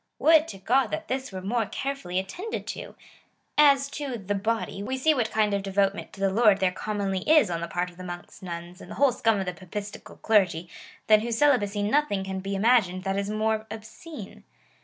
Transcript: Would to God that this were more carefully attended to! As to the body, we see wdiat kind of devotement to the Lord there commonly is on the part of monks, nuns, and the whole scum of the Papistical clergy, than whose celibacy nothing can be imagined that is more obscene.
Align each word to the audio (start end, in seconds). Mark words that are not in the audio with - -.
Would 0.17 0.47
to 0.47 0.57
God 0.57 0.87
that 0.87 1.09
this 1.09 1.31
were 1.31 1.43
more 1.43 1.67
carefully 1.67 2.17
attended 2.17 2.65
to! 2.69 2.95
As 3.55 3.87
to 3.91 4.17
the 4.17 4.33
body, 4.33 4.81
we 4.81 4.97
see 4.97 5.13
wdiat 5.13 5.29
kind 5.29 5.53
of 5.53 5.61
devotement 5.61 6.11
to 6.13 6.19
the 6.19 6.31
Lord 6.31 6.59
there 6.59 6.71
commonly 6.71 7.19
is 7.29 7.51
on 7.51 7.61
the 7.61 7.67
part 7.67 7.91
of 7.91 7.99
monks, 7.99 8.41
nuns, 8.41 8.81
and 8.81 8.89
the 8.89 8.95
whole 8.95 9.11
scum 9.11 9.39
of 9.39 9.45
the 9.45 9.53
Papistical 9.53 10.17
clergy, 10.19 10.67
than 11.05 11.19
whose 11.19 11.37
celibacy 11.37 11.83
nothing 11.83 12.23
can 12.23 12.39
be 12.39 12.55
imagined 12.55 13.03
that 13.03 13.15
is 13.19 13.29
more 13.29 13.67
obscene. 13.69 14.43